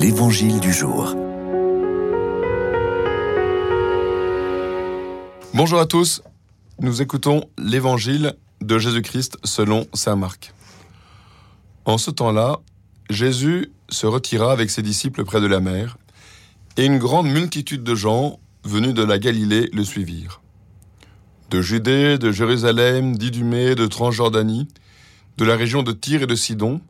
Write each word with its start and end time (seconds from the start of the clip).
L'Évangile 0.00 0.60
du 0.60 0.72
jour. 0.72 1.14
Bonjour 5.52 5.78
à 5.78 5.84
tous, 5.84 6.22
nous 6.80 7.02
écoutons 7.02 7.44
l'Évangile 7.58 8.32
de 8.62 8.78
Jésus-Christ 8.78 9.36
selon 9.44 9.86
Saint 9.92 10.16
Marc. 10.16 10.54
En 11.84 11.98
ce 11.98 12.10
temps-là, 12.10 12.60
Jésus 13.10 13.72
se 13.90 14.06
retira 14.06 14.52
avec 14.52 14.70
ses 14.70 14.80
disciples 14.80 15.22
près 15.26 15.42
de 15.42 15.46
la 15.46 15.60
mer, 15.60 15.98
et 16.78 16.86
une 16.86 16.96
grande 16.96 17.28
multitude 17.28 17.84
de 17.84 17.94
gens 17.94 18.40
venus 18.64 18.94
de 18.94 19.04
la 19.04 19.18
Galilée 19.18 19.68
le 19.74 19.84
suivirent. 19.84 20.40
De 21.50 21.60
Judée, 21.60 22.16
de 22.16 22.32
Jérusalem, 22.32 23.18
d'Idumée, 23.18 23.74
de 23.74 23.86
Transjordanie, 23.86 24.66
de 25.36 25.44
la 25.44 25.56
région 25.56 25.82
de 25.82 25.92
Tyr 25.92 26.22
et 26.22 26.26
de 26.26 26.36
Sidon, 26.36 26.80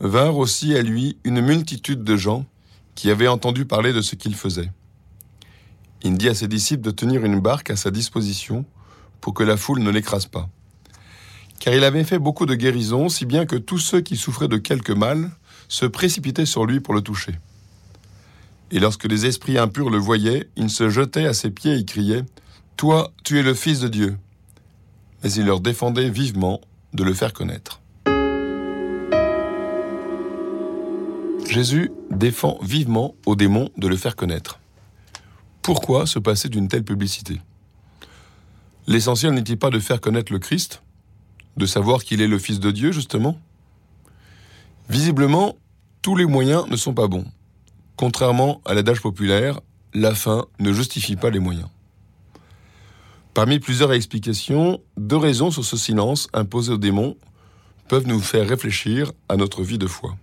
vinrent 0.00 0.36
aussi 0.36 0.74
à 0.74 0.82
lui 0.82 1.16
une 1.24 1.40
multitude 1.40 2.04
de 2.04 2.16
gens 2.16 2.44
qui 2.94 3.10
avaient 3.10 3.28
entendu 3.28 3.64
parler 3.64 3.92
de 3.92 4.00
ce 4.00 4.14
qu'il 4.14 4.34
faisait. 4.34 4.70
Il 6.02 6.18
dit 6.18 6.28
à 6.28 6.34
ses 6.34 6.48
disciples 6.48 6.82
de 6.82 6.90
tenir 6.90 7.24
une 7.24 7.40
barque 7.40 7.70
à 7.70 7.76
sa 7.76 7.90
disposition 7.90 8.64
pour 9.20 9.34
que 9.34 9.42
la 9.42 9.56
foule 9.56 9.80
ne 9.80 9.90
l'écrase 9.90 10.26
pas. 10.26 10.48
Car 11.60 11.72
il 11.74 11.84
avait 11.84 12.04
fait 12.04 12.18
beaucoup 12.18 12.46
de 12.46 12.54
guérisons, 12.54 13.08
si 13.08 13.24
bien 13.24 13.46
que 13.46 13.56
tous 13.56 13.78
ceux 13.78 14.02
qui 14.02 14.16
souffraient 14.16 14.48
de 14.48 14.58
quelque 14.58 14.92
mal 14.92 15.30
se 15.68 15.86
précipitaient 15.86 16.46
sur 16.46 16.66
lui 16.66 16.80
pour 16.80 16.94
le 16.94 17.00
toucher. 17.00 17.32
Et 18.70 18.78
lorsque 18.78 19.04
les 19.04 19.24
esprits 19.24 19.56
impurs 19.56 19.88
le 19.88 19.98
voyaient, 19.98 20.48
ils 20.56 20.70
se 20.70 20.90
jetaient 20.90 21.26
à 21.26 21.32
ses 21.32 21.50
pieds 21.50 21.76
et 21.78 21.84
criaient 21.84 22.24
Toi, 22.76 23.12
tu 23.24 23.38
es 23.38 23.42
le 23.42 23.54
Fils 23.54 23.80
de 23.80 23.88
Dieu. 23.88 24.18
Mais 25.22 25.32
il 25.32 25.46
leur 25.46 25.60
défendait 25.60 26.10
vivement 26.10 26.60
de 26.92 27.02
le 27.02 27.14
faire 27.14 27.32
connaître. 27.32 27.80
Jésus 31.54 31.92
défend 32.10 32.58
vivement 32.62 33.14
aux 33.26 33.36
démons 33.36 33.70
de 33.76 33.86
le 33.86 33.96
faire 33.96 34.16
connaître. 34.16 34.58
Pourquoi 35.62 36.04
se 36.04 36.18
passer 36.18 36.48
d'une 36.48 36.66
telle 36.66 36.82
publicité? 36.82 37.40
L'essentiel 38.88 39.34
n'est-il 39.34 39.56
pas 39.56 39.70
de 39.70 39.78
faire 39.78 40.00
connaître 40.00 40.32
le 40.32 40.40
Christ? 40.40 40.82
De 41.56 41.64
savoir 41.64 42.02
qu'il 42.02 42.20
est 42.20 42.26
le 42.26 42.40
Fils 42.40 42.58
de 42.58 42.72
Dieu, 42.72 42.90
justement? 42.90 43.38
Visiblement, 44.88 45.54
tous 46.02 46.16
les 46.16 46.26
moyens 46.26 46.66
ne 46.68 46.74
sont 46.74 46.92
pas 46.92 47.06
bons. 47.06 47.26
Contrairement 47.94 48.60
à 48.64 48.74
l'adage 48.74 49.00
populaire, 49.00 49.60
la 49.92 50.12
fin 50.12 50.46
ne 50.58 50.72
justifie 50.72 51.14
pas 51.14 51.30
les 51.30 51.38
moyens. 51.38 51.68
Parmi 53.32 53.60
plusieurs 53.60 53.92
explications, 53.92 54.80
deux 54.96 55.18
raisons 55.18 55.52
sur 55.52 55.64
ce 55.64 55.76
silence 55.76 56.26
imposé 56.32 56.72
aux 56.72 56.78
démons 56.78 57.16
peuvent 57.86 58.08
nous 58.08 58.18
faire 58.18 58.48
réfléchir 58.48 59.12
à 59.28 59.36
notre 59.36 59.62
vie 59.62 59.78
de 59.78 59.86
foi. 59.86 60.16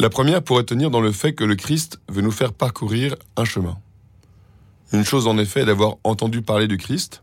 La 0.00 0.08
première 0.08 0.42
pourrait 0.42 0.64
tenir 0.64 0.90
dans 0.90 1.02
le 1.02 1.12
fait 1.12 1.34
que 1.34 1.44
le 1.44 1.56
Christ 1.56 2.00
veut 2.08 2.22
nous 2.22 2.30
faire 2.30 2.54
parcourir 2.54 3.16
un 3.36 3.44
chemin. 3.44 3.76
Une 4.94 5.04
chose 5.04 5.26
en 5.26 5.36
effet 5.36 5.60
est 5.60 5.66
d'avoir 5.66 5.96
entendu 6.04 6.40
parler 6.40 6.68
du 6.68 6.78
Christ, 6.78 7.22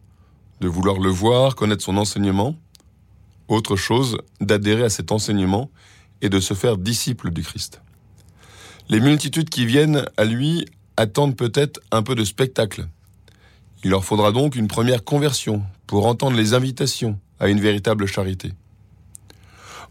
de 0.61 0.67
vouloir 0.67 0.99
le 0.99 1.09
voir, 1.09 1.55
connaître 1.55 1.83
son 1.83 1.97
enseignement. 1.97 2.55
Autre 3.47 3.75
chose, 3.77 4.19
d'adhérer 4.41 4.83
à 4.83 4.89
cet 4.91 5.11
enseignement 5.11 5.71
et 6.21 6.29
de 6.29 6.39
se 6.39 6.53
faire 6.53 6.77
disciple 6.77 7.31
du 7.31 7.41
Christ. 7.41 7.81
Les 8.89 8.99
multitudes 8.99 9.49
qui 9.49 9.65
viennent 9.65 10.05
à 10.15 10.25
lui 10.25 10.67
attendent 10.97 11.35
peut-être 11.35 11.79
un 11.89 12.03
peu 12.03 12.13
de 12.13 12.23
spectacle. 12.23 12.87
Il 13.83 13.89
leur 13.89 14.05
faudra 14.05 14.31
donc 14.31 14.55
une 14.55 14.67
première 14.67 15.03
conversion 15.03 15.63
pour 15.87 16.05
entendre 16.05 16.37
les 16.37 16.53
invitations 16.53 17.19
à 17.39 17.47
une 17.47 17.59
véritable 17.59 18.05
charité. 18.05 18.53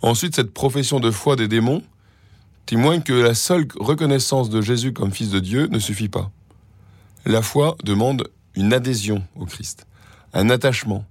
Ensuite, 0.03 0.37
cette 0.37 0.55
profession 0.55 1.01
de 1.01 1.11
foi 1.11 1.35
des 1.35 1.49
démons 1.49 1.83
témoigne 2.67 3.03
que 3.03 3.13
la 3.13 3.35
seule 3.35 3.69
reconnaissance 3.79 4.51
de 4.51 4.61
Jésus 4.61 4.93
comme 4.93 5.13
Fils 5.13 5.31
de 5.31 5.39
Dieu 5.39 5.69
ne 5.69 5.79
suffit 5.79 6.09
pas. 6.09 6.31
La 7.25 7.41
foi 7.41 7.77
demande 7.85 8.29
une 8.55 8.73
adhésion 8.73 9.23
au 9.37 9.47
Christ, 9.47 9.87
un 10.35 10.51
attachement, 10.51 11.05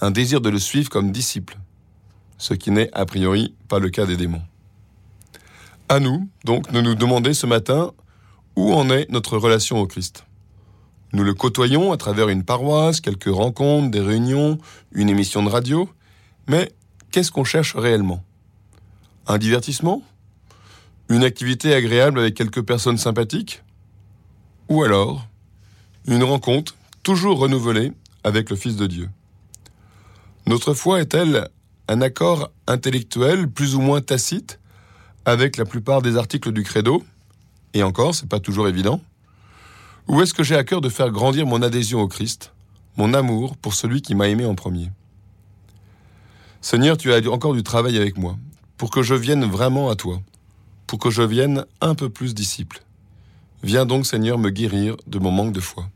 un 0.00 0.10
désir 0.10 0.40
de 0.40 0.48
le 0.48 0.58
suivre 0.58 0.88
comme 0.88 1.12
disciple, 1.12 1.58
ce 2.38 2.54
qui 2.54 2.70
n'est 2.70 2.90
a 2.94 3.04
priori 3.04 3.54
pas 3.68 3.78
le 3.78 3.90
cas 3.90 4.06
des 4.06 4.16
démons. 4.16 4.42
À 5.88 6.00
nous, 6.00 6.28
donc, 6.44 6.72
de 6.72 6.80
nous 6.80 6.94
demander 6.94 7.34
ce 7.34 7.46
matin 7.46 7.92
où 8.56 8.72
en 8.72 8.88
est 8.90 9.08
notre 9.10 9.36
relation 9.36 9.78
au 9.78 9.86
Christ. 9.86 10.24
Nous 11.12 11.22
le 11.22 11.34
côtoyons 11.34 11.92
à 11.92 11.96
travers 11.96 12.28
une 12.28 12.42
paroisse, 12.42 13.00
quelques 13.00 13.32
rencontres, 13.32 13.90
des 13.90 14.00
réunions, 14.00 14.58
une 14.92 15.08
émission 15.08 15.42
de 15.42 15.48
radio, 15.48 15.88
mais 16.48 16.72
qu'est-ce 17.10 17.30
qu'on 17.30 17.44
cherche 17.44 17.76
réellement? 17.76 18.24
Un 19.26 19.38
divertissement? 19.38 20.02
Une 21.08 21.24
activité 21.24 21.74
agréable 21.74 22.18
avec 22.18 22.34
quelques 22.34 22.62
personnes 22.62 22.98
sympathiques 22.98 23.62
Ou 24.68 24.82
alors 24.82 25.26
une 26.08 26.22
rencontre 26.22 26.76
toujours 27.02 27.38
renouvelée 27.38 27.92
avec 28.22 28.48
le 28.48 28.56
Fils 28.56 28.76
de 28.76 28.86
Dieu. 28.86 29.08
Notre 30.46 30.72
foi 30.72 31.00
est-elle 31.00 31.48
un 31.88 32.00
accord 32.00 32.50
intellectuel 32.68 33.48
plus 33.48 33.74
ou 33.74 33.80
moins 33.80 34.00
tacite 34.00 34.60
avec 35.24 35.56
la 35.56 35.64
plupart 35.64 36.02
des 36.02 36.16
articles 36.16 36.52
du 36.52 36.62
credo? 36.62 37.02
Et 37.74 37.82
encore, 37.82 38.14
c'est 38.14 38.28
pas 38.28 38.38
toujours 38.38 38.68
évident. 38.68 39.00
Ou 40.06 40.20
est-ce 40.22 40.32
que 40.32 40.44
j'ai 40.44 40.56
à 40.56 40.62
cœur 40.62 40.80
de 40.80 40.88
faire 40.88 41.10
grandir 41.10 41.46
mon 41.46 41.62
adhésion 41.62 42.00
au 42.00 42.08
Christ, 42.08 42.52
mon 42.96 43.12
amour 43.12 43.56
pour 43.56 43.74
celui 43.74 44.02
qui 44.02 44.14
m'a 44.14 44.28
aimé 44.28 44.44
en 44.44 44.54
premier? 44.54 44.90
Seigneur, 46.60 46.96
tu 46.96 47.12
as 47.12 47.28
encore 47.28 47.54
du 47.54 47.64
travail 47.64 47.96
avec 47.96 48.16
moi, 48.16 48.36
pour 48.76 48.90
que 48.90 49.02
je 49.02 49.14
vienne 49.14 49.44
vraiment 49.44 49.90
à 49.90 49.96
toi, 49.96 50.20
pour 50.86 50.98
que 50.98 51.10
je 51.10 51.22
vienne 51.22 51.64
un 51.80 51.94
peu 51.94 52.08
plus 52.08 52.34
disciple. 52.34 52.82
Viens 53.62 53.86
donc 53.86 54.06
Seigneur 54.06 54.38
me 54.38 54.50
guérir 54.50 54.96
de 55.06 55.18
mon 55.18 55.30
manque 55.30 55.52
de 55.52 55.60
foi. 55.60 55.88